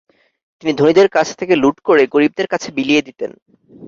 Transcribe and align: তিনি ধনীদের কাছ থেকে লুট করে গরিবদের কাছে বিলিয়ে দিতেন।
তিনি 0.59 0.71
ধনীদের 0.73 1.07
কাছ 1.09 1.27
থেকে 1.39 1.53
লুট 1.55 1.77
করে 1.79 2.03
গরিবদের 2.07 2.47
কাছে 2.47 2.69
বিলিয়ে 2.71 3.05
দিতেন। 3.07 3.31